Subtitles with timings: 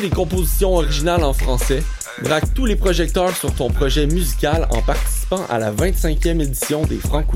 [0.00, 1.82] des compositions originales en français,
[2.22, 6.98] braque tous les projecteurs sur ton projet musical en participant à la 25e édition des
[6.98, 7.26] Francs.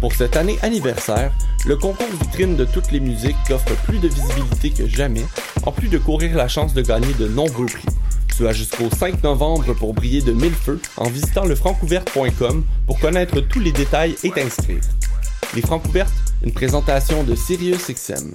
[0.00, 1.32] Pour cette année anniversaire,
[1.66, 5.24] le concours vitrine de toutes les musiques t'offre plus de visibilité que jamais,
[5.64, 7.88] en plus de courir la chance de gagner de nombreux prix.
[8.36, 11.54] Tu as jusqu'au 5 novembre pour briller de mille feux en visitant le
[12.86, 14.80] pour connaître tous les détails et t'inscrire.
[15.54, 18.34] Les Francs ouvertes, une présentation de SiriusXM.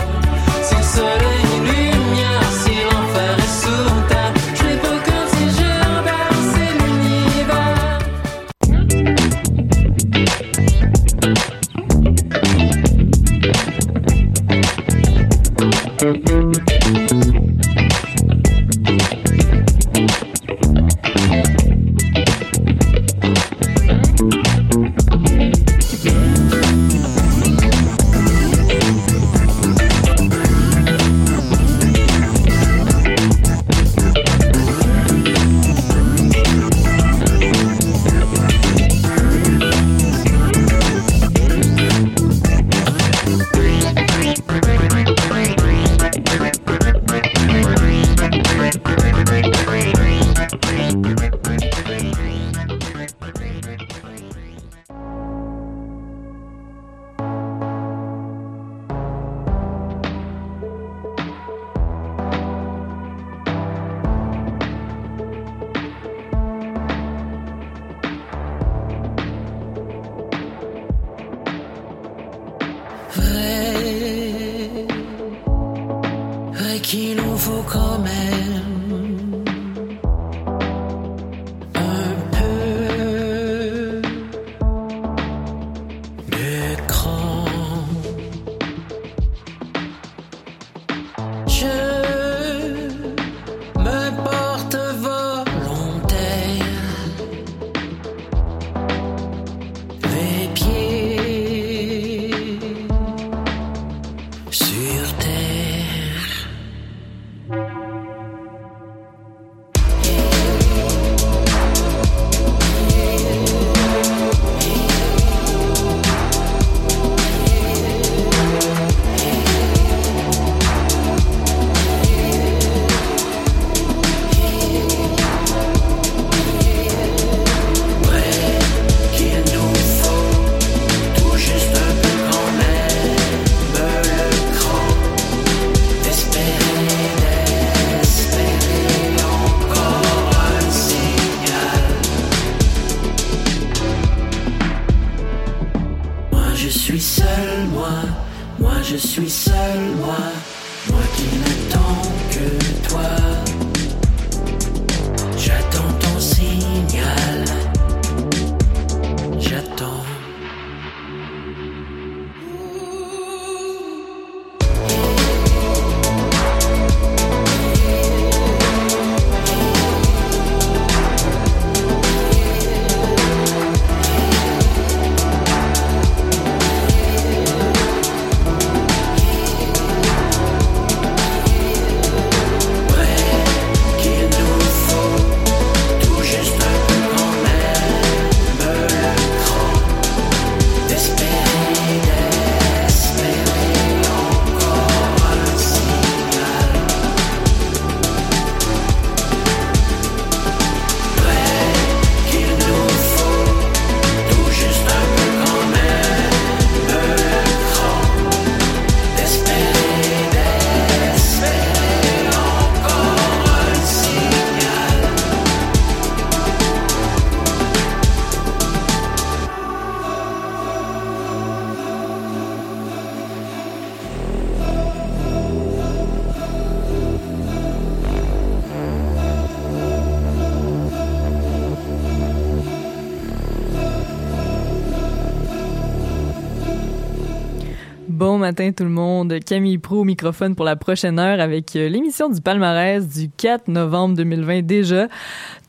[238.51, 242.27] matin tout le monde, Camille Pro au microphone pour la prochaine heure avec euh, l'émission
[242.27, 245.07] du palmarès du 4 novembre 2020 déjà.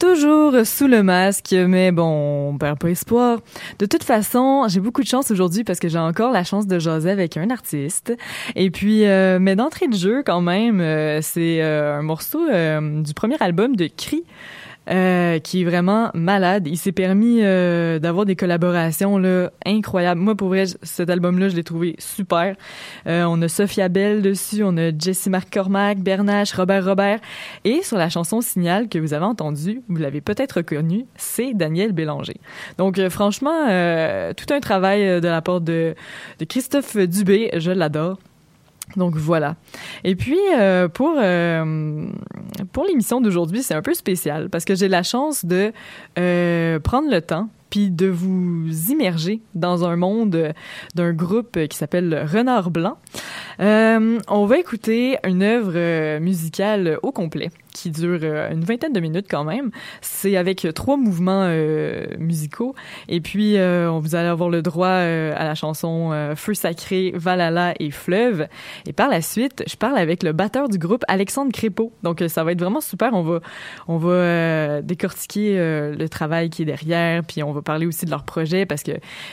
[0.00, 3.38] Toujours sous le masque, mais bon, on perd pas espoir.
[3.79, 6.81] De toute façon, j'ai beaucoup de chance aujourd'hui parce que j'ai encore la chance de
[6.81, 8.17] jaser avec un artiste.
[8.56, 13.37] Et puis, euh, mais d'entrée de jeu quand même, euh, c'est un morceau du premier
[13.38, 14.25] album de Cri.
[14.90, 16.67] Euh, qui est vraiment malade.
[16.67, 20.20] Il s'est permis euh, d'avoir des collaborations là incroyables.
[20.20, 22.56] Moi, pour vrai, cet album-là, je l'ai trouvé super.
[23.06, 27.20] Euh, on a Sophia Bell dessus, on a Jessie McCormack, Bernache, Robert Robert.
[27.64, 31.93] Et sur la chanson Signal que vous avez entendue, vous l'avez peut-être reconnue, c'est Daniel
[31.93, 32.40] Bélanger.
[32.76, 33.67] Donc, franchement,
[34.37, 35.94] tout un travail de la part de,
[36.40, 37.50] de Christophe Dubé.
[37.56, 38.19] Je l'adore.
[38.96, 39.56] Donc voilà.
[40.04, 42.06] Et puis euh, pour euh,
[42.72, 45.72] pour l'émission d'aujourd'hui, c'est un peu spécial parce que j'ai la chance de
[46.18, 50.52] euh, prendre le temps puis de vous immerger dans un monde
[50.94, 52.98] d'un groupe qui s'appelle Renard Blanc.
[53.62, 59.26] On va écouter une œuvre musicale au complet qui dure euh, une vingtaine de minutes
[59.29, 59.70] quand même.
[60.00, 62.75] C'est avec trois mouvements euh, musicaux.
[63.09, 67.91] Et puis, euh, vous allez avoir le droit à la chanson Feu sacré, Valhalla et
[67.91, 68.47] Fleuve.
[68.87, 71.93] Et par la suite, je parle avec le batteur du groupe, Alexandre Crépeau.
[72.03, 73.12] Donc, ça va être vraiment super.
[73.14, 73.41] On va,
[73.88, 77.23] on va décortiquer le travail qui est derrière.
[77.25, 78.93] Puis, on va parler aussi de leur projet parce que,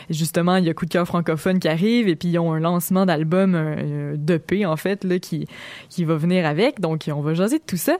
[0.09, 2.07] justement, il y a Coup de cœur francophone qui arrive.
[2.07, 5.47] Et puis, ils ont un lancement d'album d'EP, en fait, là, qui,
[5.89, 6.79] qui va venir avec.
[6.79, 7.97] Donc, on va jaser de tout ça.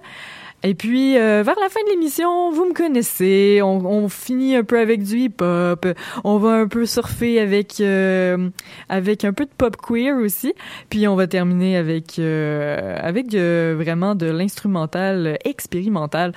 [0.62, 4.78] Et puis, euh, vers la fin de l'émission, vous me connaissez, on, finit un peu
[4.78, 5.88] avec du hip-hop,
[6.24, 8.50] on va un peu surfer avec euh,
[8.90, 10.54] avec un peu de pop queer aussi,
[10.90, 16.34] puis on va terminer avec euh, avec vraiment de l'instrumental expérimental.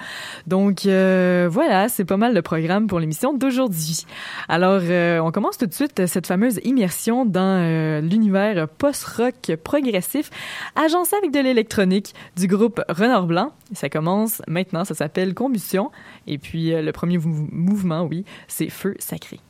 [0.47, 4.07] Donc voilà, c'est pas mal le programme pour l'émission d'aujourd'hui.
[4.49, 4.83] Alors,
[5.25, 10.31] on commence tout de suite cette fameuse immersion dans l'univers post-rock progressif,
[10.77, 13.53] agencé avec de l'électronique du groupe Renard Blanc.
[13.73, 14.12] Ça commence
[14.49, 14.85] maintenant.
[14.85, 15.91] Ça s'appelle Combustion.
[16.27, 19.41] Et puis, euh, le premier mouvement, oui, c'est Feu sacré.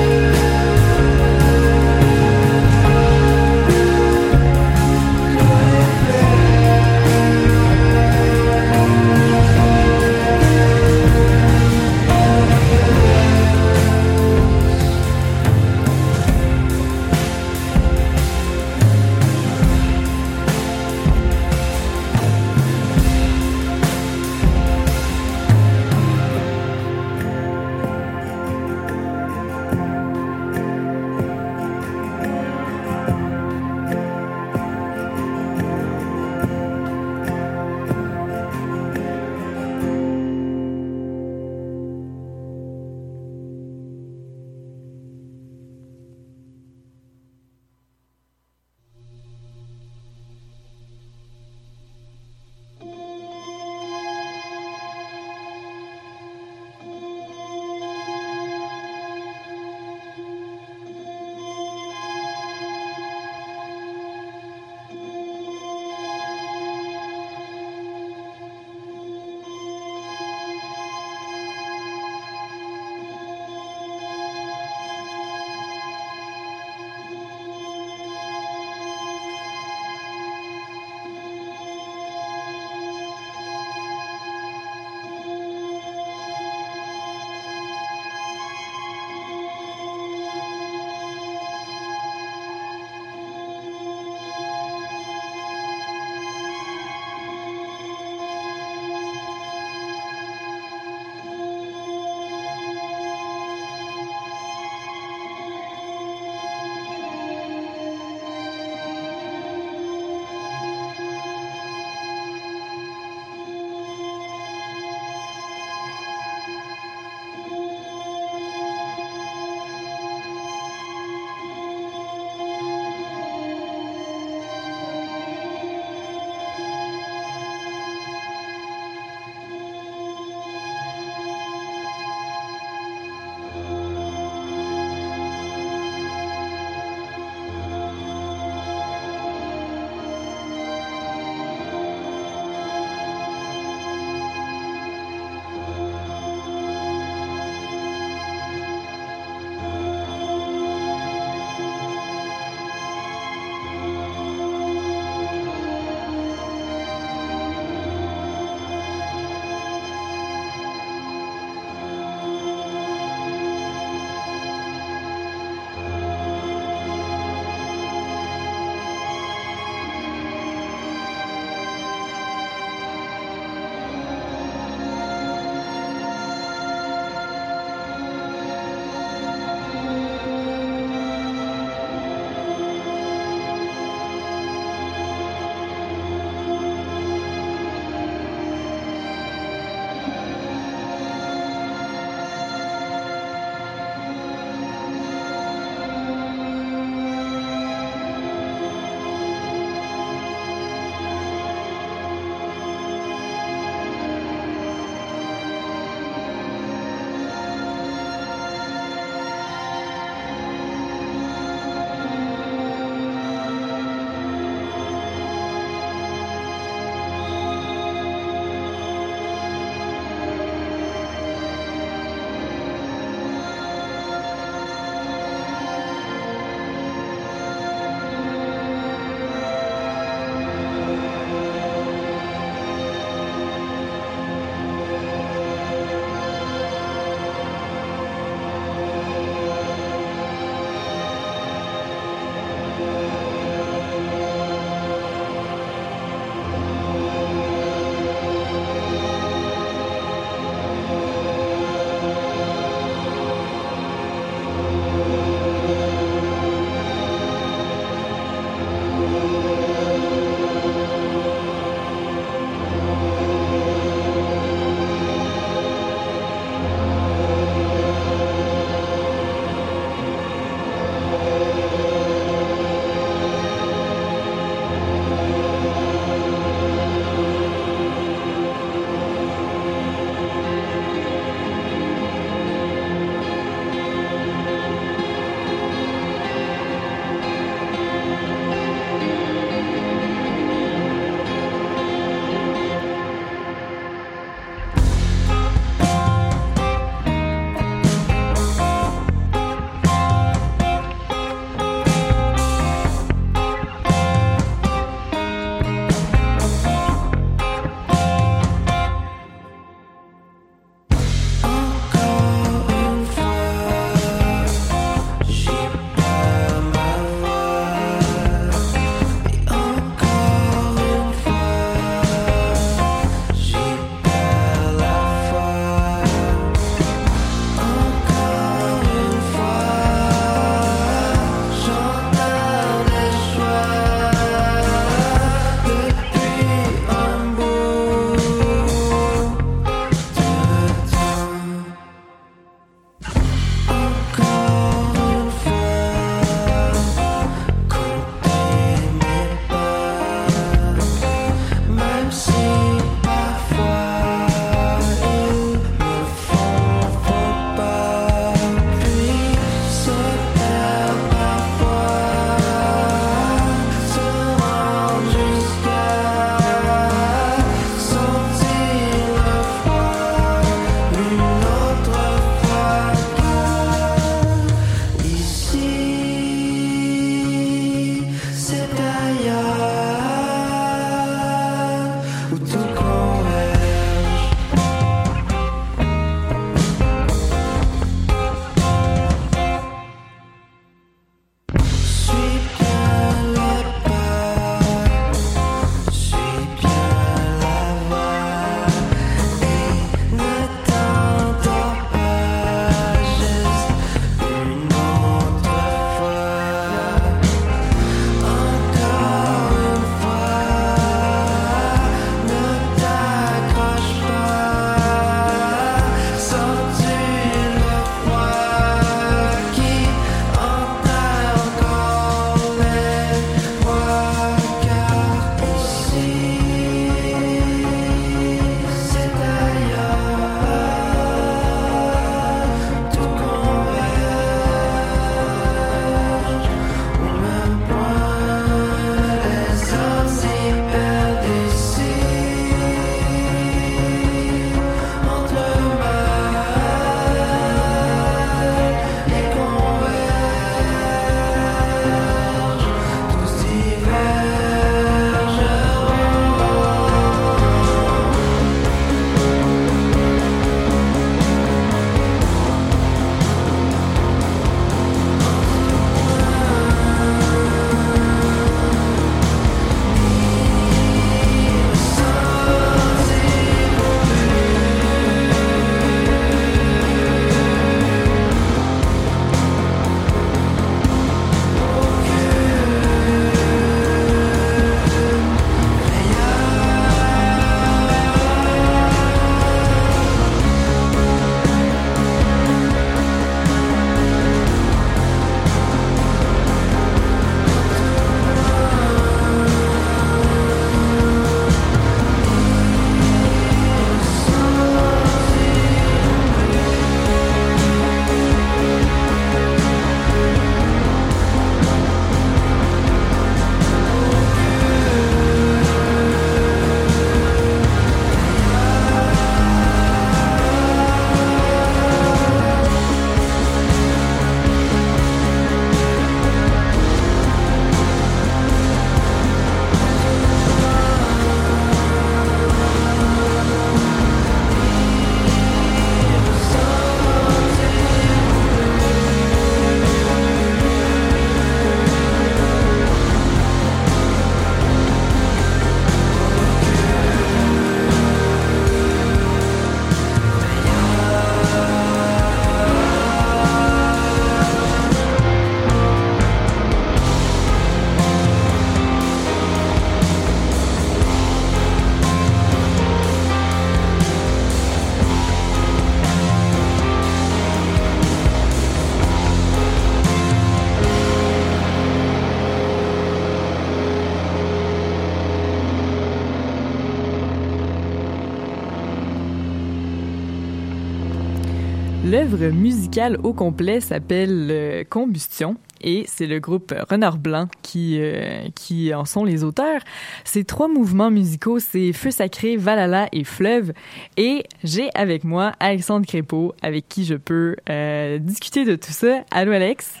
[582.14, 588.44] L'œuvre musicale au complet s'appelle euh, Combustion et c'est le groupe Renard Blanc qui, euh,
[588.54, 589.80] qui en sont les auteurs.
[590.22, 593.72] Ces trois mouvements musicaux, c'est Feu sacré, Valhalla et Fleuve.
[594.16, 599.24] Et j'ai avec moi Alexandre Crépeau, avec qui je peux euh, discuter de tout ça.
[599.32, 600.00] Allô Alex?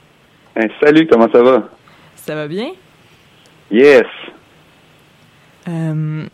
[0.80, 1.68] salut, comment ça va?
[2.14, 2.68] Ça va bien?
[3.72, 4.06] Yes.
[5.66, 6.26] Euh,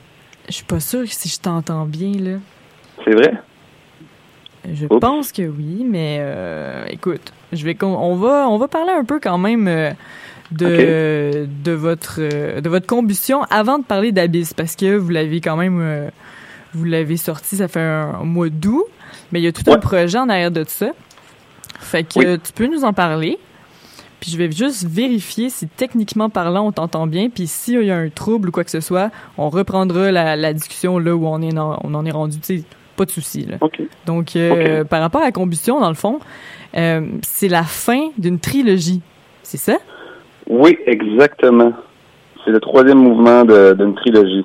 [0.46, 2.36] je suis pas sûre si je t'entends bien, là.
[3.02, 3.32] C'est vrai?
[4.68, 9.04] Je pense que oui, mais euh, écoute, je vais on va on va parler un
[9.04, 9.90] peu quand même euh,
[10.52, 15.40] de de votre euh, de votre combustion avant de parler d'Abyss parce que vous l'avez
[15.40, 16.10] quand même
[16.74, 18.84] vous l'avez sorti ça fait un, mois d'août,
[19.32, 20.90] mais il y a tout un projet en arrière de ça.
[21.78, 23.38] Fait que tu peux nous en parler.
[24.20, 27.96] Puis je vais juste vérifier si techniquement parlant on t'entend bien, puis s'il y a
[27.96, 31.40] un trouble ou quoi que ce soit, on reprendra la, la discussion là où on
[31.40, 32.38] est on en est rendu
[33.00, 33.46] pas de souci.
[34.04, 36.20] Donc, euh, par rapport à la combustion, dans le fond,
[36.76, 39.00] euh, c'est la fin d'une trilogie.
[39.42, 39.78] C'est ça?
[40.46, 41.72] Oui, exactement.
[42.44, 44.44] C'est le troisième mouvement d'une trilogie.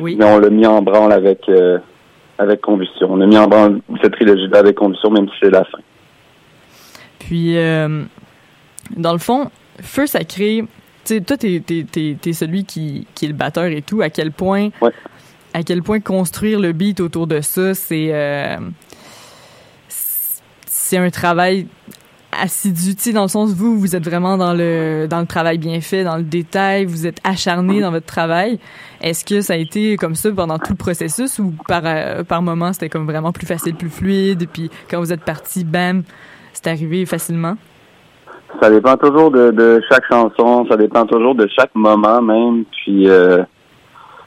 [0.00, 0.16] Oui.
[0.18, 1.78] Mais on l'a mis en branle avec euh,
[2.36, 3.06] avec Combustion.
[3.12, 5.78] On a mis en branle cette trilogie-là avec Combustion, même si c'est la fin.
[7.20, 7.54] Puis,
[8.96, 10.64] dans le fond, Feu Sacré,
[11.04, 11.62] tu sais, toi, t'es,
[12.20, 14.02] t'es celui qui, qui est le batteur et tout.
[14.02, 14.90] À quel point, Ouais.
[15.54, 18.56] À quel point construire le beat autour de ça, c'est, euh,
[19.88, 21.66] c'est un travail
[22.40, 26.02] assidu, dans le sens, vous, vous êtes vraiment dans le, dans le travail bien fait,
[26.02, 28.58] dans le détail, vous êtes acharné dans votre travail.
[29.02, 32.40] Est-ce que ça a été comme ça pendant tout le processus ou par, euh, par
[32.40, 36.02] moment, c'était comme vraiment plus facile, plus fluide, puis quand vous êtes parti, bam,
[36.54, 37.56] c'est arrivé facilement?
[38.60, 43.08] Ça dépend toujours de, de chaque chanson, ça dépend toujours de chaque moment même, puis
[43.08, 43.42] euh,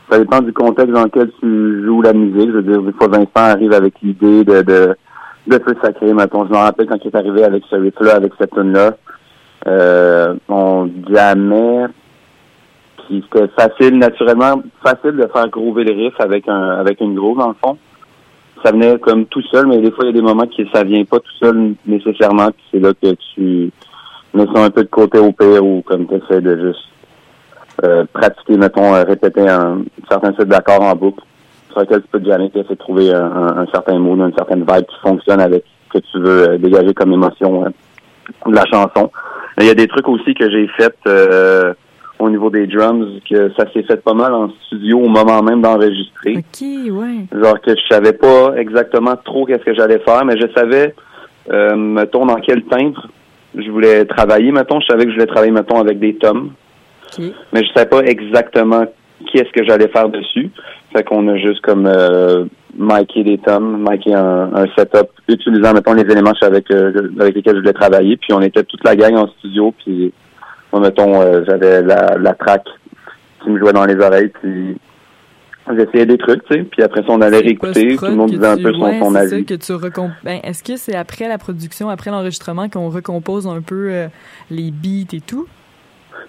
[0.10, 2.50] ça dépend du contexte dans lequel tu joues la musique.
[2.50, 4.96] Je veux dire, des fois Vincent arrive avec l'idée de, de
[5.48, 6.46] de feu sacré, mettons.
[6.46, 8.96] Je me rappelle quand il est arrivé avec ce riff-là, avec cette tune-là.
[9.68, 11.86] Euh, on jamais
[13.08, 17.38] puis c'était facile, naturellement, facile de faire groover le riff avec un avec une groove
[17.38, 17.78] dans le fond.
[18.63, 20.84] Ça venait comme tout seul, mais des fois il y a des moments que ça
[20.84, 23.72] vient pas tout seul nécessairement, c'est là que tu
[24.34, 26.88] mets ça un peu de côté au pire ou comme tu essaies de juste
[28.13, 31.23] pratiquer, mettons, euh, répéter un certain set d'accords en boucle
[31.71, 34.33] sur lequel tu peux te jamais essayer de trouver un, un, un certain mood, une
[34.35, 37.69] certaine vibe qui fonctionne avec ce que tu veux euh, dégager comme émotion euh,
[38.49, 39.11] de la chanson.
[39.59, 41.73] Il y a des trucs aussi que j'ai fait euh,
[42.19, 45.61] au niveau des drums, que ça s'est fait pas mal en studio au moment même
[45.61, 46.38] d'enregistrer.
[46.38, 47.25] OK, ouais.
[47.31, 50.95] Genre que je savais pas exactement trop qu'est-ce que j'allais faire, mais je savais,
[51.51, 53.07] euh, mettons, dans quel timbre
[53.57, 54.79] je voulais travailler, mettons.
[54.81, 56.51] Je savais que je voulais travailler, mettons, avec des tomes,
[57.54, 58.86] Mais je savais pas exactement
[59.30, 60.50] qui est-ce que j'allais faire dessus.
[60.94, 62.46] Fait qu'on a juste comme euh,
[62.78, 67.60] miké des tomes, miké un, un setup, utilisant, mettons, les éléments que- avec lesquels je
[67.62, 68.18] voulais travailler.
[68.18, 70.13] Puis on était toute la gang en studio, puis
[70.72, 72.63] moi, mettons, euh, j'avais la, la track
[73.44, 74.76] qui me jouait dans les oreilles, puis
[75.78, 76.63] j'essayais des trucs, tu sais.
[76.63, 79.00] Puis après ça, on allait réécouter, tout le monde disait un tu- peu son, ouais,
[79.00, 79.46] son c'est avis.
[79.46, 79.74] que tu.
[80.24, 84.08] Ben, est-ce que c'est après la production, après l'enregistrement, qu'on recompose un peu euh,
[84.52, 85.48] les beats et tout?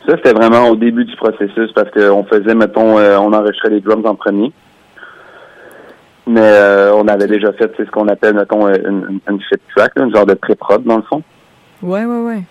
[0.06, 3.80] Ça, c'était vraiment au début du processus parce qu'on faisait, mettons, euh, on enregistrait les
[3.80, 4.52] drums en premier.
[6.28, 9.92] Mais euh, on avait déjà fait ce qu'on appelle, mettons, euh, une, une shit track,
[9.96, 11.22] là, une genre de pré-prod dans le fond.
[11.82, 12.42] Ouais, ouais, ouais.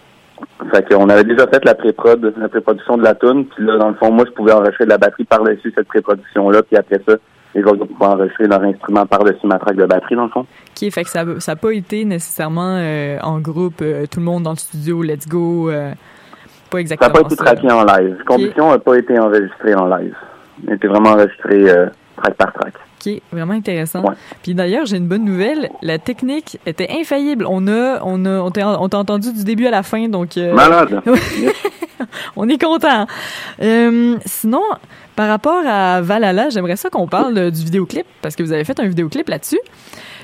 [0.74, 3.46] Fait qu'on avait déjà fait la pré-prod, la pré-production de la tune.
[3.46, 6.62] Puis là, dans le fond, moi, je pouvais enregistrer de la batterie par-dessus cette pré-production-là.
[6.64, 7.16] Puis après ça,
[7.54, 10.42] les autres pouvaient enregistrer leur instrument par-dessus ma track de batterie, dans le fond.
[10.42, 14.26] OK, fait que ça n'a ça pas été nécessairement euh, en groupe, euh, tout le
[14.26, 15.70] monde dans le studio, let's go.
[15.70, 15.92] euh,
[16.76, 18.18] pas Ça exactement n'a pas été traqué en live.
[18.26, 20.16] Condition n'a pas été enregistré en live.
[20.64, 22.74] Il a été vraiment enregistré euh, track par track.
[23.06, 24.02] OK, vraiment intéressant.
[24.02, 24.16] Ouais.
[24.42, 25.70] Puis d'ailleurs, j'ai une bonne nouvelle.
[25.82, 27.46] La technique était infaillible.
[27.48, 28.52] On a, on a, on
[28.90, 31.02] t'a entendu du début à la fin, donc euh, Malade.
[32.36, 33.08] on est content.
[33.62, 34.62] Euh, sinon,
[35.16, 38.64] par rapport à Valhalla, j'aimerais ça qu'on parle euh, du vidéoclip parce que vous avez
[38.64, 39.60] fait un vidéoclip là-dessus.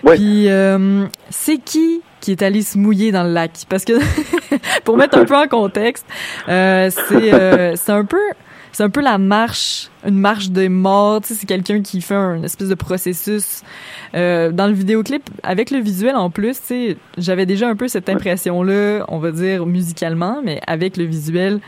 [0.03, 0.15] Oui.
[0.15, 3.51] Puis euh, c'est qui qui est allé se mouiller dans le lac?
[3.67, 3.93] Parce que
[4.83, 6.05] pour mettre un peu en contexte,
[6.47, 8.21] c'est c'est un peu
[8.71, 11.21] c'est un peu la marche, une marche des morts.
[11.23, 13.63] C'est quelqu'un qui fait un espèce de processus
[14.15, 16.59] euh, dans le vidéoclip avec le visuel en plus.
[17.17, 21.59] J'avais déjà un peu cette impression-là, on va dire musicalement, mais avec le visuel,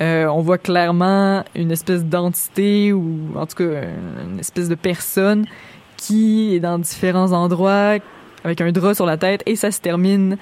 [0.00, 3.82] euh, on voit clairement une espèce d'entité ou en tout cas
[4.30, 5.44] une espèce de personne
[5.96, 7.96] qui est dans différents endroits
[8.44, 10.36] avec un drap sur la tête et ça se termine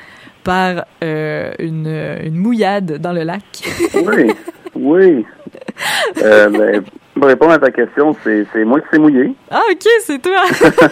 [0.44, 1.86] par euh, une,
[2.22, 3.42] une mouillade dans le lac.
[3.94, 4.30] Oui,
[4.74, 5.24] oui.
[6.22, 6.82] Euh, ben,
[7.14, 9.34] pour répondre à ta question, c'est moi qui s'est mouillé.
[9.50, 10.42] ah ok, c'est toi.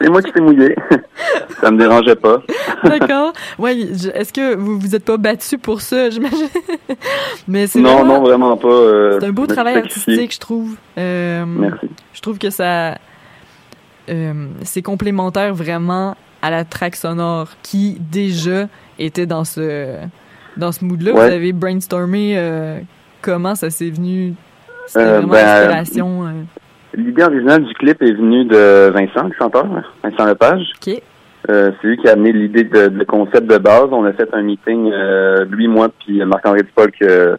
[0.00, 0.74] C'est moi qui s'est mouillé.
[1.60, 2.42] ça me dérangeait pas.
[2.84, 3.32] D'accord.
[3.58, 6.48] Ouais, est-ce que vous vous êtes pas battu pour ça, j'imagine?
[7.48, 8.68] Mais c'est Non, vraiment- non, vraiment pas.
[8.68, 10.12] euh, c'est un beau travail sacrifié.
[10.12, 10.74] artistique, je trouve.
[10.98, 11.88] Euh, Merci.
[12.14, 12.98] Je trouve que ça
[14.62, 18.68] c'est complémentaire vraiment à la track sonore qui déjà
[18.98, 19.96] était dans ce
[20.56, 21.12] dans ce mood-là.
[21.12, 21.28] Ouais.
[21.28, 22.36] Vous avez brainstormé
[23.22, 24.34] comment ça s'est venu?
[24.86, 26.24] C'était Euh, vraiment ben, l'inspiration.
[26.26, 26.30] euh,
[26.94, 29.66] L'idée originale du clip est venue de Vincent, le chanteur,
[30.02, 30.62] Vincent Lepage.
[30.80, 31.02] Ok.
[31.50, 33.86] Euh, c'est lui qui a amené l'idée de, de concept de base.
[33.92, 37.36] On a fait un meeting, euh, lui, moi, puis Marc-André Dupol, qui a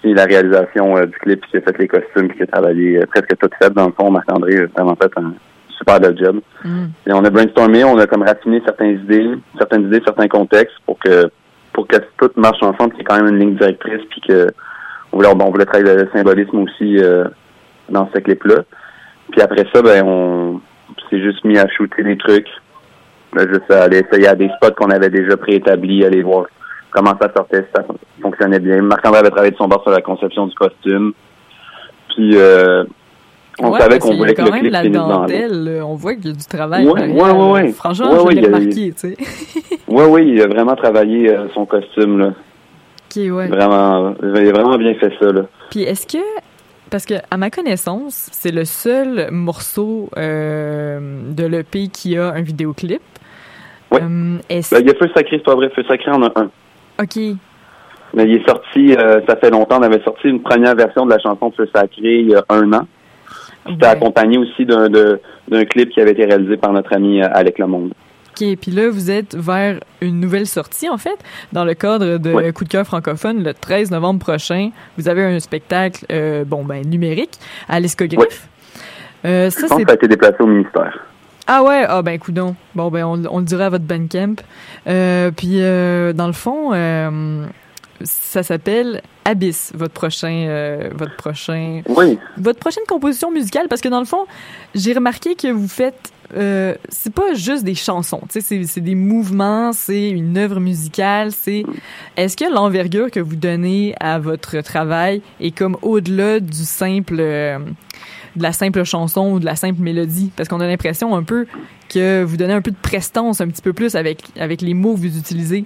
[0.00, 2.46] signé la réalisation euh, du clip, puis qui a fait les costumes, puis qui a
[2.46, 3.70] travaillé euh, presque tout fait.
[3.72, 5.32] Dans le fond, Marc-André a vraiment fait un
[5.76, 6.40] super job.
[6.64, 6.84] mm.
[7.06, 10.98] Et on a brainstormé, on a comme raffiné certaines idées, certaines idées, certains contextes pour
[10.98, 11.30] que
[11.72, 14.48] pour que tout marche ensemble, qu'il y ait quand même une ligne directrice, puis que
[15.12, 17.24] on voulait, bon, on voulait travailler le symbolisme aussi euh,
[17.88, 18.62] dans ce clip-là.
[19.30, 20.60] Puis après ça, ben on
[21.10, 22.48] s'est juste mis à shooter des trucs.
[23.32, 26.46] Ben, juste à aller essayer à des spots qu'on avait déjà préétablis, aller voir
[26.90, 27.84] comment ça sortait, si ça
[28.22, 28.80] fonctionnait bien.
[28.80, 31.12] Marc-André avait travaillé de son bord sur la conception du costume.
[32.14, 32.84] Puis euh,
[33.60, 35.82] On Ouais, savait qu'on voulait que quand le même clip la dans dentelle.
[35.84, 36.86] On voit qu'il y a du travail.
[37.74, 39.16] Franchement, je l'ai remarqué, tu sais.
[39.88, 42.32] Oui, oui, il a vraiment travaillé euh, son costume, là.
[43.10, 43.48] OK, ouais.
[43.48, 45.42] Vraiment, il a vraiment bien fait ça, là.
[45.70, 46.22] Puis est-ce que
[46.90, 50.98] parce que à ma connaissance, c'est le seul morceau euh,
[51.30, 53.00] de l'EP qui a un vidéoclip.
[53.90, 54.00] Ouais.
[54.02, 56.50] Euh, Ben, il y a Feu Sacré, c'est pas vrai, Feu Sacré en a un.
[57.02, 57.16] OK.
[58.14, 61.10] Mais il est sorti, euh, ça fait longtemps, on avait sorti une première version de
[61.10, 62.86] la chanson Feu Sacré il y a un an.
[63.68, 63.92] C'était Ouais.
[63.92, 67.92] accompagné aussi d'un clip qui avait été réalisé par notre ami euh, Alec Lemonde.
[68.40, 71.18] OK, puis là vous êtes vers une nouvelle sortie en fait
[71.52, 72.50] dans le cadre de.
[72.50, 74.70] Coup de cœur francophone le 13 novembre prochain.
[74.96, 78.48] Vous avez un spectacle euh, bon ben numérique à l'Escogriffe.
[79.24, 81.04] Euh, ça Je pense c'est que ça a été déplacé au ministère.
[81.46, 82.54] Ah ouais, ah ben coudon.
[82.74, 84.36] Bon ben on, on le dira à votre Bandcamp.
[84.86, 86.72] Euh, puis euh, dans le fond,
[88.02, 93.88] ça s'appelle Abyss, votre prochain, euh, votre prochain, Oui, votre prochaine composition musicale, parce que
[93.88, 94.26] dans le fond,
[94.74, 98.80] j'ai remarqué que vous faites, euh, c'est pas juste des chansons, tu sais, c'est, c'est
[98.80, 101.64] des mouvements, c'est une œuvre musicale, c'est.
[102.16, 107.58] Est-ce que l'envergure que vous donnez à votre travail est comme au-delà du simple, euh,
[108.36, 111.46] de la simple chanson ou de la simple mélodie, parce qu'on a l'impression un peu
[111.88, 114.94] que vous donnez un peu de prestance, un petit peu plus avec avec les mots
[114.94, 115.64] que vous utilisez.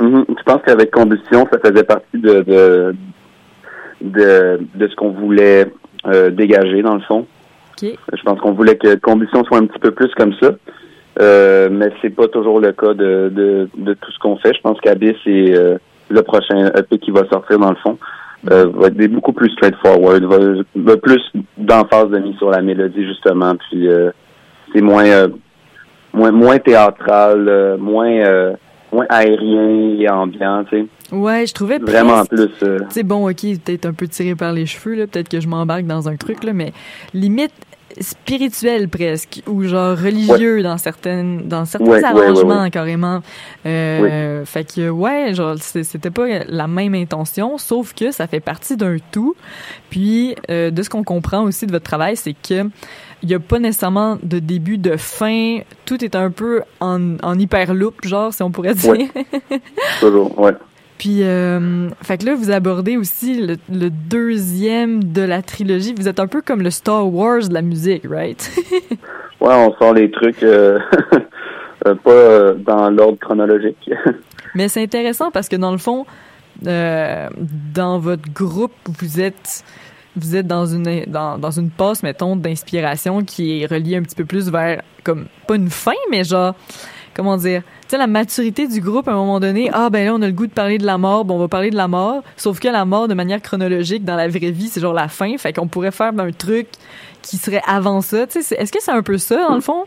[0.00, 0.24] Mhm.
[0.28, 2.94] Je pense qu'avec Combustion, ça faisait partie de de,
[4.00, 5.66] de, de ce qu'on voulait
[6.06, 7.26] euh, dégager, dans le fond?
[7.82, 10.52] Je pense qu'on voulait que Combustion soit un petit peu plus comme ça.
[11.20, 14.54] Euh, mais c'est pas toujours le cas de, de, de tout ce qu'on fait.
[14.54, 15.76] Je pense qu'Abyss est euh,
[16.08, 17.98] le prochain EP qui va sortir, dans le fond.
[18.50, 20.38] Euh, va être beaucoup plus straightforward, va,
[20.76, 21.20] va plus
[21.58, 23.54] d'emphase de mise sur la mélodie, justement.
[23.56, 24.10] Puis euh,
[24.72, 25.28] c'est moins, euh,
[26.14, 28.52] moins moins théâtral, euh, moins euh,
[28.92, 30.78] moins aérien et ambiant, tu
[31.10, 31.14] sais.
[31.14, 32.50] Ouais, je trouvais Vraiment presque- plus.
[32.68, 35.40] euh, Tu sais, bon, ok, peut-être un peu tiré par les cheveux, là, peut-être que
[35.40, 36.72] je m'embarque dans un truc, là, mais
[37.14, 37.52] limite
[38.00, 43.20] spirituel presque, ou genre religieux dans certaines, dans certains Ouais, ouais, ouais, arrangements carrément.
[43.66, 48.76] Euh, Fait que ouais, genre c'était pas la même intention, sauf que ça fait partie
[48.76, 49.34] d'un tout.
[49.90, 52.68] Puis euh, de ce qu'on comprend aussi de votre travail, c'est que
[53.22, 55.58] il y a pas nécessairement de début, de fin.
[55.84, 58.90] Tout est un peu en, en hyperloop, genre si on pourrait dire.
[58.90, 59.08] Ouais.
[60.00, 60.52] toujours, ouais.
[60.98, 65.94] Puis, euh, fait que là, vous abordez aussi le, le deuxième de la trilogie.
[65.96, 68.50] Vous êtes un peu comme le Star Wars de la musique, right?
[69.40, 70.78] Ouais, on sort les trucs euh,
[71.86, 73.90] euh, pas euh, dans l'ordre chronologique.
[74.54, 76.04] Mais c'est intéressant parce que dans le fond,
[76.66, 77.28] euh,
[77.74, 79.64] dans votre groupe, vous êtes
[80.16, 84.16] vous êtes dans une dans, dans une passe mettons d'inspiration qui est reliée un petit
[84.16, 86.54] peu plus vers comme pas une fin mais genre
[87.14, 90.14] comment dire tu sais la maturité du groupe à un moment donné ah ben là
[90.14, 91.24] on a le goût de parler de la mort.
[91.24, 94.16] Bon on va parler de la mort sauf que la mort de manière chronologique dans
[94.16, 95.36] la vraie vie c'est genre la fin.
[95.38, 96.68] Fait qu'on pourrait faire un truc
[97.22, 98.26] qui serait avant ça.
[98.26, 99.84] Tu sais est-ce que c'est un peu ça dans le fond?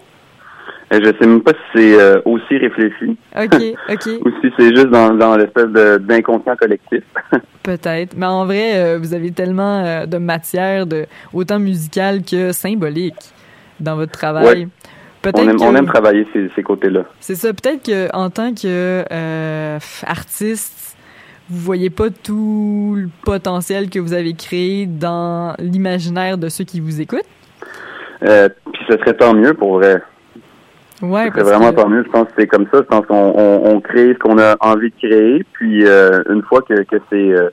[1.02, 3.56] Je sais même pas si c'est euh, aussi réfléchi ok
[3.89, 5.68] ok ou si c'est juste dans, dans l'espèce
[6.02, 7.04] d'inconscient collectif.
[7.64, 8.16] Peut-être.
[8.18, 13.16] Mais en vrai, euh, vous avez tellement euh, de matière, de, autant musicale que symbolique
[13.80, 14.46] dans votre travail.
[14.46, 14.68] Ouais.
[15.34, 17.06] On aime, que- on aime travailler ces, ces côtés-là.
[17.22, 17.54] C'est ça.
[17.54, 20.98] Peut-être que en tant que euh, artiste,
[21.50, 26.82] vous voyez pas tout le potentiel que vous avez créé dans l'imaginaire de ceux qui
[26.82, 27.22] vous écoutent?
[28.24, 30.02] Euh, Puis ce serait tant mieux pour vrai.
[31.02, 32.04] Ouais, Ce serait parce vraiment que- tant mieux.
[32.06, 32.78] Je pense que c'est comme ça.
[32.80, 35.44] Je pense qu'on on, on crée ce qu'on a envie de créer.
[35.54, 37.50] Puis euh, une fois que, que c'est euh,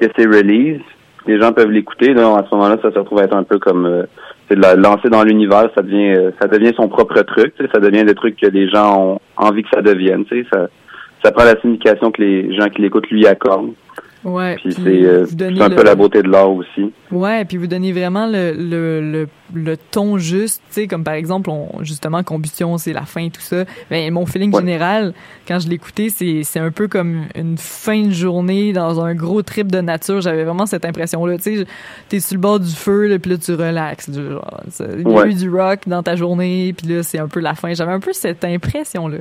[0.00, 0.80] que c'est release,
[1.26, 2.14] les gens peuvent l'écouter.
[2.14, 4.02] Là, à ce moment-là, ça se retrouve à être un peu comme euh,
[4.48, 5.68] c'est de la lancer dans l'univers.
[5.76, 7.54] Ça devient euh, ça devient son propre truc.
[7.72, 10.24] Ça devient des trucs que les gens ont envie que ça devienne.
[10.24, 10.48] tu sais.
[10.52, 10.66] Ça
[11.22, 13.74] ça prend la signification que les gens qui l'écoutent lui accordent.
[14.22, 15.24] Ouais, Puis puis c'est euh,
[15.62, 16.92] un le- peu la beauté de l'art aussi.
[17.10, 21.14] Ouais, puis vous donnez vraiment le, le, le, le ton juste, tu sais, comme par
[21.14, 23.64] exemple, on, justement, combustion, c'est la fin, tout ça.
[23.90, 24.60] Ben, mon feeling Ouais.
[24.60, 25.14] général,
[25.48, 29.72] quand je l'écoutais, c'est, un peu comme une fin de journée dans un gros trip
[29.72, 30.20] de nature.
[30.20, 31.66] J'avais vraiment cette impression-là, tu sais,
[32.10, 34.10] t'es sur le bord du feu, là, puis là, tu relaxes.
[34.10, 35.30] du genre, ça- Il y a Ouais.
[35.30, 37.72] eu du rock dans ta journée, puis là, c'est un peu la fin.
[37.72, 39.18] J'avais un peu cette impression-là.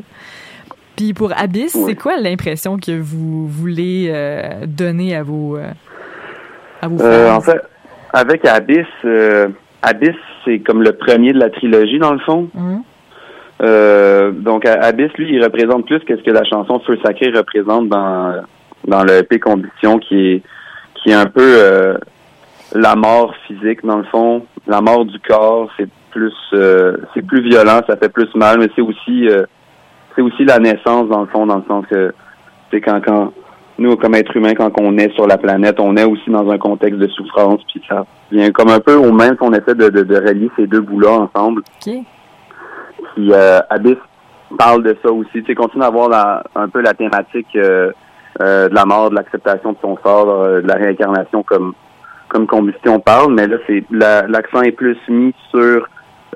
[0.99, 5.69] Puis pour Abyss, c'est quoi l'impression que vous voulez euh, donner à vos, euh,
[6.81, 7.37] à vos Euh, fans?
[7.37, 7.61] en fait,
[8.11, 9.47] avec Abyss, euh,
[9.81, 12.49] Abyss, c'est comme le premier de la trilogie, dans le fond.
[13.61, 17.87] Euh, donc, Abyss, lui, il représente plus que ce que la chanson Feu Sacré représente
[17.87, 18.41] dans,
[18.85, 20.41] dans le EP Condition, qui est,
[20.95, 21.97] qui est un peu
[22.75, 24.45] la mort physique, dans le fond.
[24.67, 28.67] La mort du corps, c'est plus, euh, c'est plus violent, ça fait plus mal, mais
[28.75, 29.43] c'est aussi, euh,
[30.19, 32.11] c'est aussi la naissance, dans le fond, dans le sens que,
[32.69, 33.31] c'est quand, quand,
[33.77, 36.57] nous, comme êtres humains, quand on est sur la planète, on est aussi dans un
[36.57, 40.03] contexte de souffrance, puis ça vient comme un peu au même qu'on essaie de, de,
[40.03, 41.61] de relier ces deux bouts-là ensemble.
[41.61, 41.93] OK.
[43.15, 43.95] Puis euh, Abyss
[44.57, 45.31] parle de ça aussi.
[45.31, 47.91] Tu sais, continue à avoir la, un peu la thématique euh,
[48.41, 51.73] euh, de la mort, de l'acceptation de son sort, euh, de la réincarnation comme
[52.27, 55.87] comme combustion parle, mais là c'est la- l'accent est plus mis sur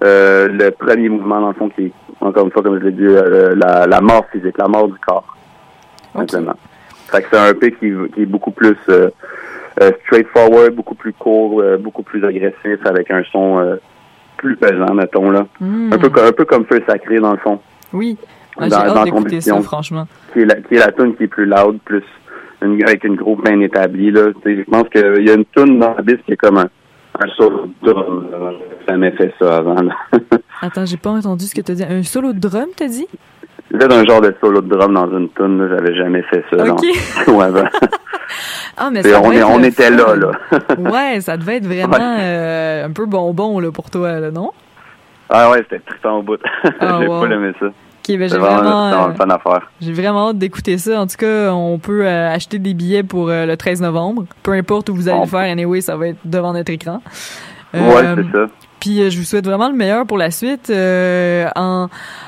[0.03, 1.91] euh, le premier mouvement dans le fond qui est
[2.21, 4.97] encore une fois comme je l'ai dit euh, la, la mort physique, la mort du
[5.05, 5.35] corps.
[6.15, 6.29] OK.
[6.29, 6.55] Simplement.
[7.07, 9.09] Fait que c'est un EP qui, qui est beaucoup plus euh,
[9.81, 13.77] euh, straightforward, beaucoup plus court, beaucoup plus agressif, avec un son
[14.37, 15.45] plus pesant, mettons là.
[15.59, 15.91] Hmm.
[15.93, 17.59] Un peu un peu comme Feu Sacré dans le fond,
[17.93, 18.17] Oui.
[18.57, 19.57] Ah, J'ai hâte d'écouter Combustion.
[19.57, 20.07] ça, franchement.
[20.31, 22.03] qui est la, qui est la tune qui est plus loud, plus
[22.61, 24.29] une, avec une groupe bien établie là.
[24.45, 26.69] Je pense qu'il y a une tune dans Abyss qui est comme un,
[27.19, 28.27] un solo de drum.
[28.31, 28.37] là.
[28.79, 29.81] J'ai jamais fait ça avant.
[29.81, 29.93] là.
[30.61, 31.83] Attends, j'ai pas entendu ce que t'as dit.
[31.83, 33.07] Un solo de drum, t'as dit?
[33.71, 35.75] J'ai fait un genre de solo de drum dans une tune, là.
[35.77, 36.63] j'avais jamais fait ça.
[36.65, 36.83] Ok.
[37.27, 37.33] non.
[37.37, 37.63] Ouais, avant.
[38.75, 40.31] Ah, mais ça on est, on était là, là.
[40.79, 44.49] ouais, ça devait être vraiment euh, un peu bonbon là, pour toi, là, non?
[45.29, 46.39] ah ouais, c'était trippant au bout.
[46.79, 47.21] Ah, j'ai wow.
[47.21, 47.67] pas aimé ça.
[48.05, 49.71] Ok, ben j'ai vraiment, euh, une fun affaire.
[49.79, 50.99] j'ai vraiment hâte d'écouter ça.
[51.01, 54.25] En tout cas, on peut euh, acheter des billets pour euh, le 13 novembre.
[54.43, 57.01] Peu importe où vous allez le faire, anyway, ça va être devant notre écran.
[57.73, 57.81] ouais,
[58.15, 58.45] c'est ça.
[58.81, 60.69] Puis je vous souhaite vraiment le meilleur pour la suite.
[60.69, 61.87] en,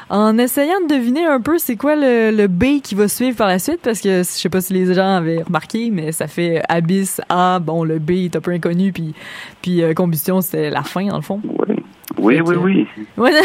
[0.10, 3.48] en essayant de deviner un peu c'est quoi le, le B qui va suivre par
[3.50, 6.62] la suite, parce que je sais pas si les gens avaient remarqué, mais ça fait
[6.70, 9.14] Abyss A, bon le B est un peu inconnu, puis
[9.62, 11.42] puis Combustion c'était la fin dans le fond.
[11.44, 11.76] Oui,
[12.18, 12.56] oui, Fait oui.
[12.56, 12.88] que- oui.
[13.18, 13.32] Ouais,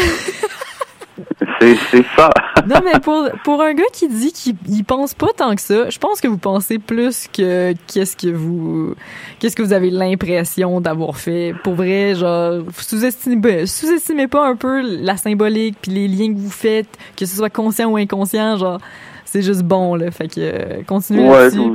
[1.59, 1.75] C'est,
[2.15, 2.29] ça.
[2.67, 5.89] non mais pour pour un gars qui dit qu'il il pense pas tant que ça,
[5.89, 8.95] je pense que vous pensez plus que qu'est-ce que vous
[9.39, 11.53] qu'est-ce que vous avez l'impression d'avoir fait.
[11.63, 16.49] Pour vrai, genre sous-estimez sous-estimez pas un peu la symbolique puis les liens que vous
[16.51, 18.79] faites, que ce soit conscient ou inconscient, genre
[19.25, 20.11] c'est juste bon là.
[20.11, 21.71] Fait que continuez Ouais, là-dessus.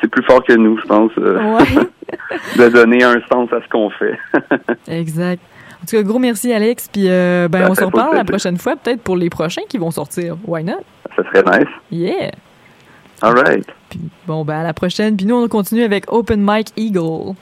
[0.00, 1.86] c'est plus fort que nous, je pense, euh, Ouais,
[2.58, 4.18] de donner un sens à ce qu'on fait.
[4.88, 5.42] exact.
[5.84, 8.16] En tout cas, gros merci Alex, puis euh, ben Ça on se fait pas reparle
[8.16, 10.38] la prochaine fois, peut-être pour les prochains qui vont sortir.
[10.46, 10.78] Why not?
[11.14, 11.68] ça serait nice.
[11.90, 12.30] Yeah.
[13.20, 13.66] All right.
[13.90, 15.14] Puis, bon, ben à la prochaine.
[15.14, 17.34] Puis nous, on continue avec Open Mic Eagle.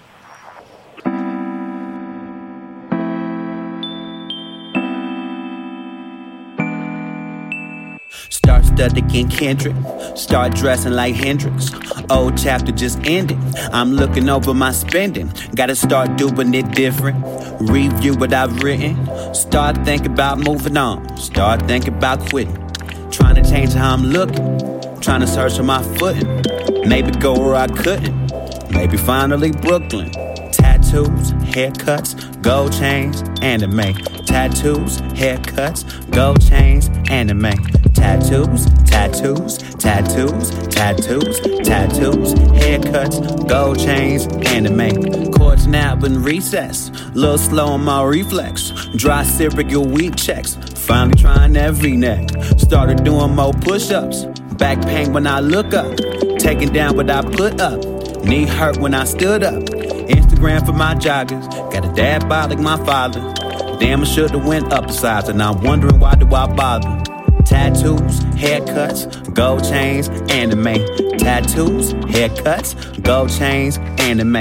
[8.32, 9.76] Start studying Kendrick,
[10.16, 11.70] start dressing like Hendrix.
[12.08, 13.36] Old chapter just ended.
[13.74, 15.30] I'm looking over my spending.
[15.54, 17.22] Gotta start doing it different.
[17.60, 18.96] Review what I've written.
[19.34, 21.14] Start thinking about moving on.
[21.18, 22.56] Start thinking about quitting.
[23.10, 24.58] Trying to change how I'm looking.
[25.02, 26.42] Trying to search for my footing.
[26.88, 28.32] Maybe go where I couldn't.
[28.70, 30.10] Maybe finally Brooklyn.
[30.52, 33.94] Tattoos, haircuts, gold chains, anime.
[34.26, 37.52] Tattoos, haircuts, gold chains, anime.
[37.94, 45.30] Tattoos, tattoos, tattoos, tattoos, tattoos, haircuts, gold chains, anime.
[45.30, 48.72] Chords now in recess, little slow on my reflex.
[48.96, 52.28] Dry cereal wheat checks, finally trying every neck.
[52.58, 54.24] Started doing more push-ups.
[54.56, 55.96] Back pain when I look up,
[56.38, 57.84] taking down what I put up.
[58.24, 59.91] Knee hurt when I stood up.
[60.42, 61.48] Instagram for my joggers.
[61.72, 63.20] Got a dad bod like my father.
[63.78, 67.02] Damn, I should've went up a size, and I'm wondering why do I bother?
[67.44, 70.86] Tattoos, haircuts, gold chains, anime.
[71.18, 74.36] Tattoos, haircuts, gold chains, anime.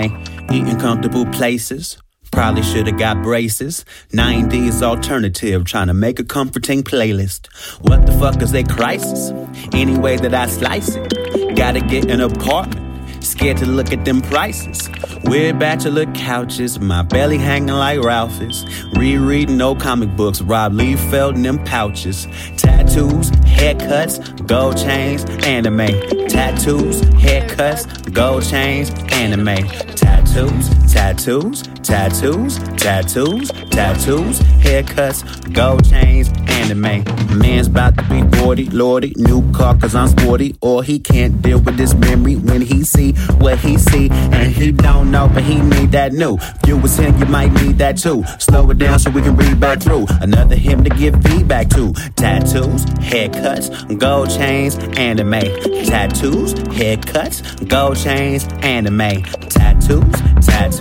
[0.52, 1.98] Eating comfortable places.
[2.32, 3.84] Probably should've got braces.
[4.14, 7.48] 90s alternative, trying to make a comforting playlist.
[7.82, 9.32] What the fuck is a crisis?
[9.74, 11.56] Any way that I slice it.
[11.56, 12.91] Gotta get an apartment.
[13.22, 14.90] Scared to look at them prices.
[15.24, 18.66] Weird bachelor couches, my belly hanging like Ralph's.
[18.96, 22.28] Rereading no comic books, Rob Liefeld in them pouches.
[22.58, 25.88] Tattoos, haircuts, gold chains, anime.
[26.28, 29.68] Tattoos, haircuts, gold chains, anime.
[29.96, 37.04] Tattoos, tattoos, tattoos, tattoos, tattoos, haircuts, gold chains, anime.
[37.38, 40.56] Man's about to be 40, lordy, new car cause I'm sporty.
[40.62, 44.10] Or he can't deal with this memory when he see what he see.
[44.10, 46.36] And he don't know, but he need that new.
[46.36, 48.24] If you was him, you might need that too.
[48.40, 50.06] Slow it down so we can read back through.
[50.22, 51.94] Another him to give feedback to.
[52.16, 55.42] Tattoos, haircuts, gold chains, anime.
[55.86, 59.24] Tattoos, haircuts, gold chains, anime.
[59.50, 60.12] Tattoos,
[60.46, 60.81] tattoos,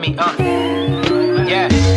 [0.00, 0.34] Me, uh.
[1.46, 1.90] Yeah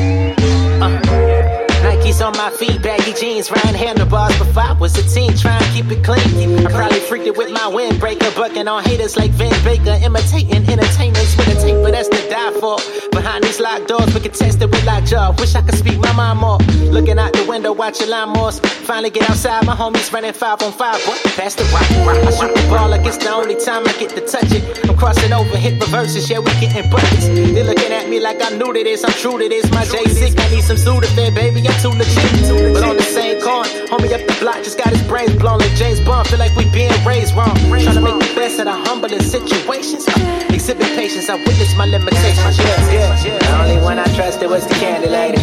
[2.24, 4.38] on my feet, baggy jeans, riding handlebars.
[4.38, 6.66] Before I was a teen, trying to keep it clean.
[6.66, 11.36] I probably freaked it with my windbreaker, bucking on haters like Vin Baker, imitating entertainers
[11.36, 13.03] with a tape, but that's to die for.
[13.14, 15.34] Behind these locked doors, we can test it with jaw.
[15.38, 16.57] Wish I could speak my mind more.
[16.91, 18.59] Looking out the window, watching lawnmowers.
[18.86, 20.99] Finally get outside, my homies running five on five.
[21.05, 22.18] Boy, pass the rock, rock.
[22.18, 24.64] I shoot the ball like it's the only time I get to touch it.
[24.89, 27.28] I'm crossing over, hit reverses, yeah, we getting buckets.
[27.28, 29.70] They looking at me like I'm new to this, I'm true to this.
[29.72, 32.74] My J6, I need some Sudafed, baby, I'm too legit.
[32.74, 35.76] But on the same coin, homie up the block just got his brains blown like
[35.76, 36.28] James Bond.
[36.28, 37.55] Feel like we being raised wrong.
[37.70, 40.05] Trying to make the best of the humbling situations.
[40.49, 42.57] Exhibit patience, I witness my limitations.
[42.59, 43.39] Yeah, yeah.
[43.39, 45.41] The only one I trusted was the candy lady.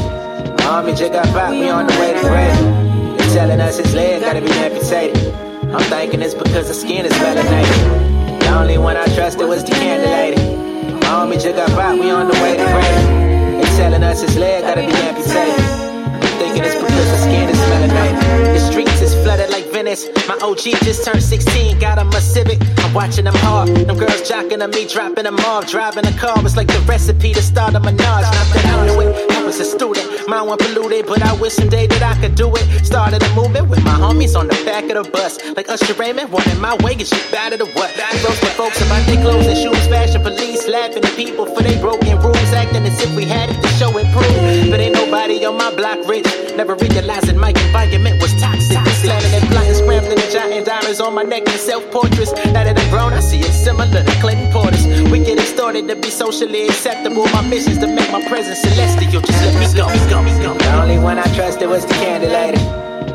[0.65, 3.19] Army jig got back, we on the way to grave.
[3.19, 5.35] They're telling us his leg gotta be amputated.
[5.75, 8.41] I'm thinking it's because the skin is melanated.
[8.41, 11.07] The only one I trusted was the candy lady.
[11.07, 13.63] Army jig got back, we on the way to grave.
[13.63, 15.81] They're telling us his leg gotta be amputated
[16.15, 18.50] I'm thinking it's because the skin is melanated.
[18.81, 20.09] The streets is flooded like Venice.
[20.27, 22.59] My OG just turned 16, got him a Civic.
[22.79, 23.69] I'm watching them hard.
[23.69, 25.67] Them girls jocking on me, dropping them off.
[25.67, 28.01] Driving a car was like the recipe to start a menage.
[28.01, 30.09] Not that I knew it, I was a student.
[30.29, 32.65] Mine went polluted, but I wish someday that I could do it.
[32.87, 35.37] Started a movement with my homies on the back of the bus.
[35.57, 37.91] Like Usher Raymond, wanting my way, get shit bad to what?
[38.25, 41.79] Roast the folks about their clothes and shoes, fashion police, laughing at people for they
[41.81, 44.71] broken rules, acting as if we had it to show and prove.
[44.71, 46.27] But ain't nobody on my block rich.
[46.57, 48.70] Never realizing my environment was toxic.
[48.71, 52.33] Slamming and plotting, scrambling and diamonds on my neck and self portraits.
[52.55, 55.11] Now that I'm grown, I see it similar to Clinton Portis.
[55.11, 57.27] We getting started to be socially acceptable.
[57.29, 59.23] My mission's to make my presence celestial.
[59.23, 59.89] Just let me go.
[60.09, 60.55] go, go.
[60.55, 62.63] The only one I trusted was the candy lady.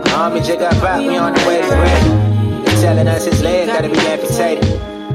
[0.05, 2.65] My army just got back, we on the way to grave.
[2.65, 4.65] They're telling us his leg gotta be amputated.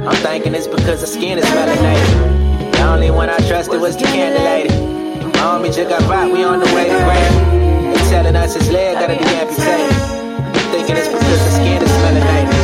[0.07, 2.73] I'm thinking it's because the skin is melanated.
[2.73, 5.33] The only one I trusted was the candy lady.
[5.35, 7.61] My army just got back, we on the way to grave
[8.11, 10.10] telling us his leg gotta be amputated.
[10.71, 12.60] Thinking it's because the skin is melanated.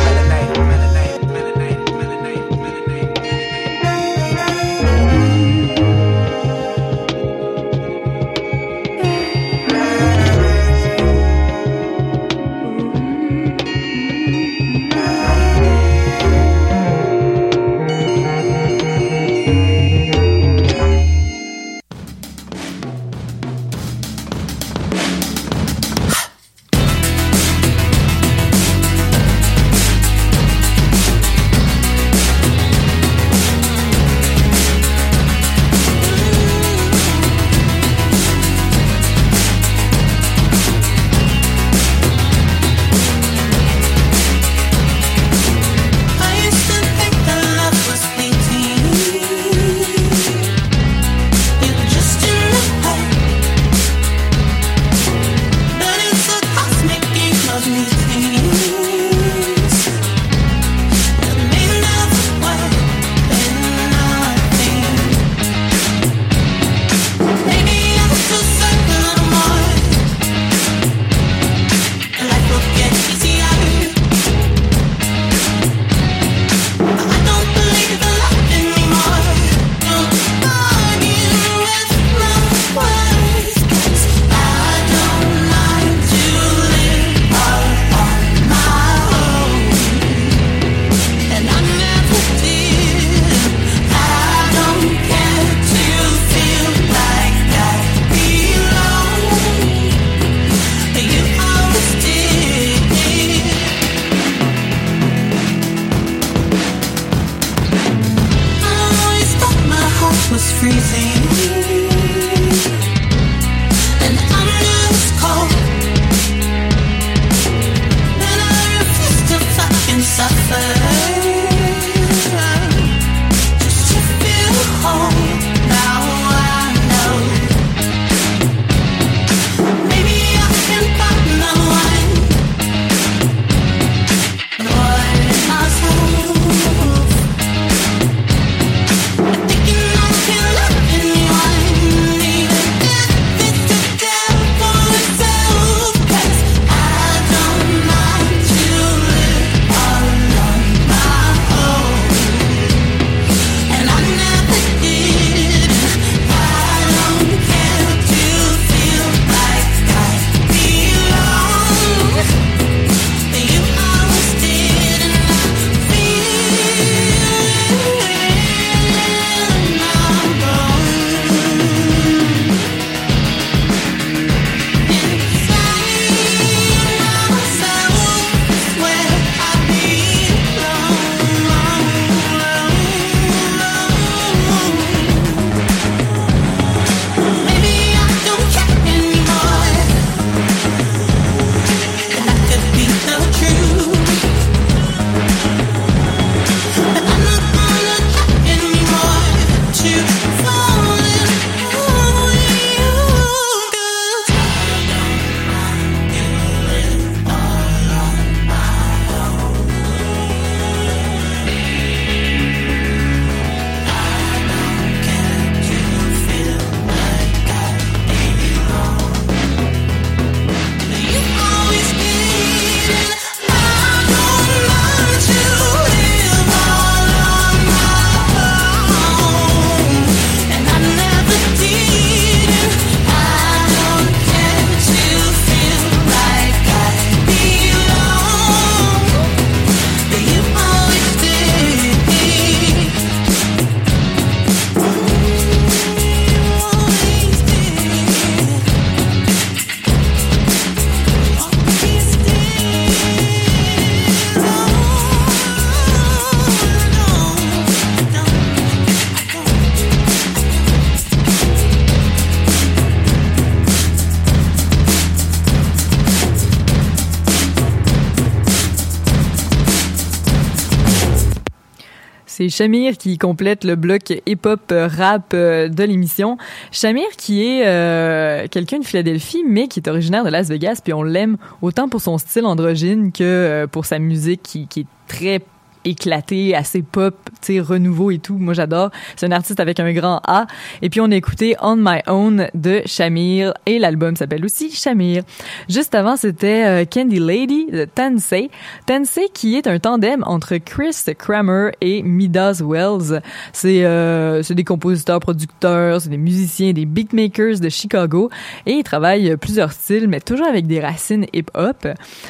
[272.47, 276.37] C'est Shamir qui complète le bloc hip-hop euh, rap euh, de l'émission.
[276.71, 280.93] Shamir qui est euh, quelqu'un de Philadelphie, mais qui est originaire de Las Vegas, puis
[280.93, 285.41] on l'aime autant pour son style androgyne que pour sa musique qui, qui est très
[285.87, 288.37] éclaté, assez pop, tu sais, renouveau et tout.
[288.37, 288.91] Moi, j'adore.
[289.15, 290.47] C'est un artiste avec un grand A.
[290.81, 295.23] Et puis, on a écouté On My Own de Shamir et l'album s'appelle aussi Shamir.
[295.69, 298.49] Juste avant, c'était euh, Candy Lady de Tensei.
[298.85, 303.21] Tensei qui est un tandem entre Chris Kramer et Midas Wells.
[303.53, 308.29] C'est euh, des compositeurs, producteurs, c'est des musiciens, des beatmakers de Chicago
[308.65, 311.87] et ils travaillent plusieurs styles, mais toujours avec des racines hip-hop.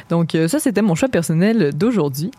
[0.09, 2.31] Donc, euh, ça, c'était mon choix personnel d'aujourd'hui.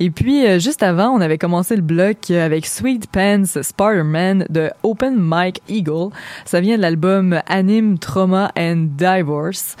[0.00, 4.72] Et puis, euh, juste avant, on avait commencé le bloc avec Sweet Pants Spider-Man de
[4.82, 6.08] Open Mike Eagle.
[6.44, 9.76] Ça vient de l'album Anime Trauma and Divorce.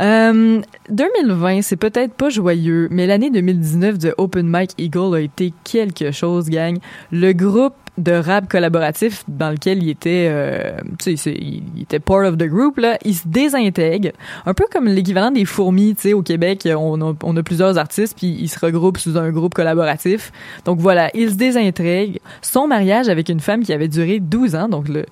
[0.00, 5.52] Euh, 2020, c'est peut-être pas joyeux, mais l'année 2019 de Open Mike Eagle a été
[5.64, 6.78] quelque chose, gang.
[7.10, 12.24] Le groupe de rap collaboratif dans lequel il était, euh, tu sais, il était part
[12.24, 14.12] of the group là, il se désintègre,
[14.46, 18.34] un peu comme l'équivalent des fourmis, tu sais, au Québec, on a, plusieurs artistes puis
[18.40, 20.32] ils se regroupent sous un groupe collaboratif.
[20.64, 22.18] Donc voilà, il se désintègre.
[22.40, 25.04] Son mariage avec une femme qui avait duré 12 ans, donc le,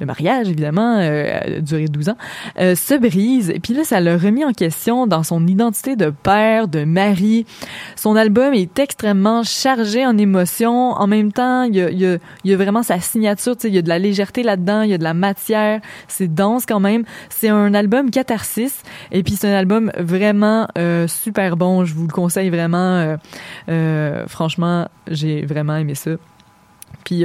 [0.00, 2.16] le mariage évidemment euh, a duré 12 ans,
[2.60, 3.52] euh, se brise.
[3.62, 7.46] Puis là, ça l'a remis en question dans son identité de père, de mari.
[7.96, 10.92] Son album est extrêmement chargé en émotions.
[10.92, 14.42] En même temps, il y a, vraiment sa signature, il y a de la légèreté
[14.42, 17.04] là-dedans, il y a de la matière, c'est dense quand même.
[17.28, 22.06] C'est un album catharsis et puis c'est un album vraiment euh, super bon, je vous
[22.06, 22.78] le conseille vraiment.
[22.78, 23.16] Euh,
[23.68, 26.12] euh, franchement, j'ai vraiment aimé ça.
[27.04, 27.24] Puis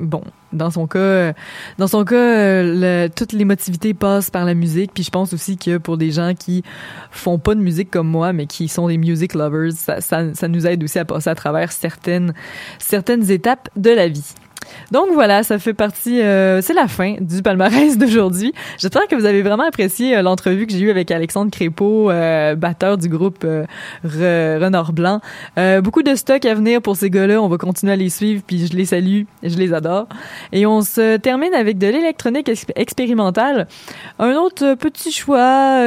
[0.00, 0.22] bon,
[0.56, 1.32] dans son cas,
[1.78, 4.92] dans son cas, le, toute l'émotivité passe par la musique.
[4.94, 6.62] Puis je pense aussi que pour des gens qui
[7.10, 10.48] font pas de musique comme moi, mais qui sont des music lovers, ça, ça, ça
[10.48, 12.34] nous aide aussi à passer à travers certaines
[12.78, 14.34] certaines étapes de la vie.
[14.92, 18.52] Donc voilà, ça fait partie, euh, c'est la fin du palmarès d'aujourd'hui.
[18.78, 22.54] J'espère que vous avez vraiment apprécié euh, l'entrevue que j'ai eue avec Alexandre Crépeau, euh,
[22.54, 23.46] batteur du groupe
[24.04, 25.20] Renard Blanc.
[25.82, 27.40] beaucoup de stock à venir pour ces gars-là.
[27.40, 30.06] On va continuer à les suivre, puis je les salue, je les adore.
[30.52, 33.66] Et on se termine avec de l'électronique expérimentale.
[34.18, 35.80] Un autre petit choix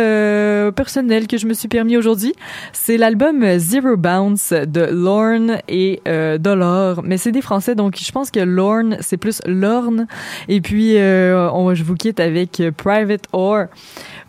[0.76, 2.34] personnel que je me suis permis aujourd'hui,
[2.74, 6.02] c'est l'album Zero Bounce de Lorne et
[6.40, 7.02] Dolor.
[7.04, 8.69] Mais c'est des Français, donc je pense que Lorne
[9.02, 10.08] c'est plus Lorne.
[10.48, 13.66] Et puis, euh, je vous quitte avec Private Or.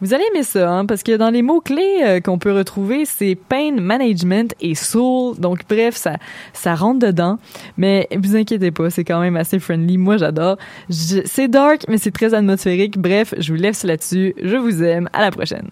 [0.00, 3.34] Vous allez aimer ça, hein, parce que dans les mots-clés euh, qu'on peut retrouver, c'est
[3.34, 5.38] pain management et soul.
[5.38, 6.16] Donc, bref, ça,
[6.54, 7.38] ça rentre dedans.
[7.76, 9.98] Mais vous inquiétez pas, c'est quand même assez friendly.
[9.98, 10.56] Moi, j'adore.
[10.88, 12.98] C'est dark, mais c'est très atmosphérique.
[12.98, 14.34] Bref, je vous laisse là-dessus.
[14.42, 15.08] Je vous aime.
[15.12, 15.68] À la prochaine.